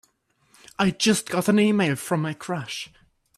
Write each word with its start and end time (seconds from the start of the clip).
I 0.79 0.89
just 0.89 1.29
got 1.29 1.47
an 1.47 1.59
e-mail 1.59 1.95
from 1.95 2.23
my 2.23 2.33
crush! 2.33 2.89